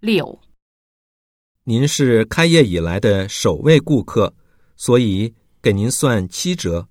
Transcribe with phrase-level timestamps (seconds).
[0.00, 0.40] 六。
[1.64, 4.34] 您是开业以来的首位顾客，
[4.74, 6.88] 所以给您算七折。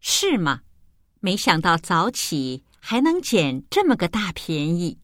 [0.00, 0.62] 是吗？
[1.20, 4.98] 没想到早起还能捡这么个大便宜。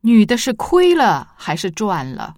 [0.00, 2.36] 女的是亏了还是赚了？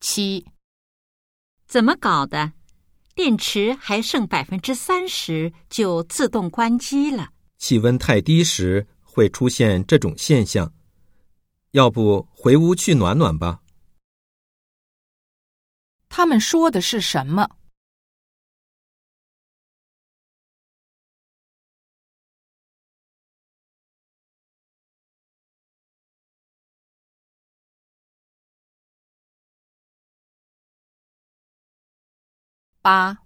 [0.00, 0.46] 七，
[1.66, 2.52] 怎么搞的？
[3.14, 7.30] 电池还剩百分之三十，就自动关机了。
[7.58, 10.72] 气温太低时会出现这种现象。
[11.72, 13.60] 要不回屋去暖暖吧？
[16.08, 17.57] 他们说的是什么？
[32.88, 33.18] 八，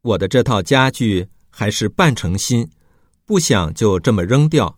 [0.00, 2.68] 我的这套家具还是半成新，
[3.24, 4.76] 不想就这么扔掉，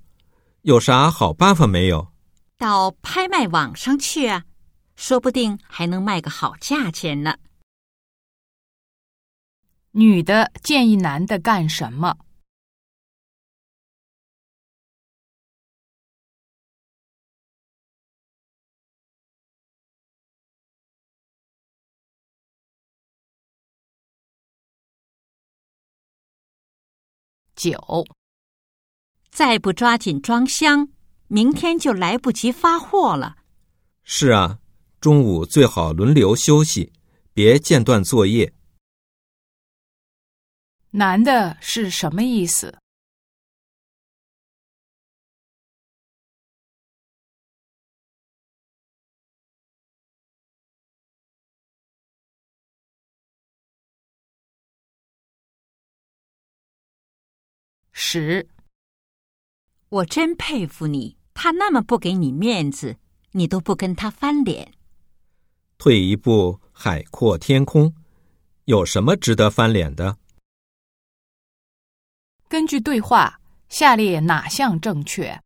[0.60, 2.12] 有啥好办法没有？
[2.58, 4.44] 到拍卖网上去啊，
[4.94, 7.38] 说不定还能卖个好价钱呢。
[9.92, 12.14] 女的建议男的干什么？
[27.62, 28.04] 九，
[29.30, 30.88] 再不抓紧装箱，
[31.28, 33.36] 明天就来不及发货了。
[34.02, 34.58] 是啊，
[35.00, 36.92] 中午最好轮流休息，
[37.32, 38.52] 别间断作业。
[40.90, 42.76] 男的是什么意思？
[58.12, 58.46] 十，
[59.88, 62.98] 我真佩服你，他那么不给你面子，
[63.30, 64.74] 你都不跟他翻脸。
[65.78, 67.94] 退一步，海阔天空，
[68.66, 70.18] 有什么值得翻脸的？
[72.48, 73.40] 根据对话，
[73.70, 75.40] 下列哪项正确？